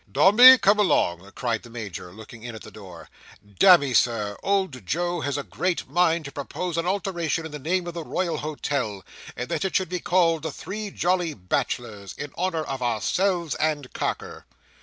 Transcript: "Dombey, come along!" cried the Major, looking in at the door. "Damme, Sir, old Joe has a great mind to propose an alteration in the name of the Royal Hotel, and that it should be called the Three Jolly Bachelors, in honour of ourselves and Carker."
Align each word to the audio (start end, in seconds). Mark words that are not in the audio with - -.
"Dombey, 0.11 0.57
come 0.57 0.79
along!" 0.79 1.31
cried 1.35 1.61
the 1.61 1.69
Major, 1.69 2.11
looking 2.11 2.41
in 2.41 2.55
at 2.55 2.63
the 2.63 2.71
door. 2.71 3.07
"Damme, 3.59 3.93
Sir, 3.93 4.35
old 4.41 4.83
Joe 4.83 5.21
has 5.21 5.37
a 5.37 5.43
great 5.43 5.87
mind 5.87 6.25
to 6.25 6.31
propose 6.31 6.75
an 6.75 6.87
alteration 6.87 7.45
in 7.45 7.51
the 7.51 7.59
name 7.59 7.85
of 7.85 7.93
the 7.93 8.03
Royal 8.03 8.37
Hotel, 8.39 9.05
and 9.35 9.47
that 9.49 9.63
it 9.63 9.75
should 9.75 9.89
be 9.89 9.99
called 9.99 10.41
the 10.41 10.51
Three 10.51 10.89
Jolly 10.89 11.35
Bachelors, 11.35 12.15
in 12.17 12.31
honour 12.35 12.63
of 12.63 12.81
ourselves 12.81 13.53
and 13.53 13.93
Carker." 13.93 14.47